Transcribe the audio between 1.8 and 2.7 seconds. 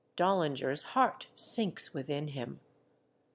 within him.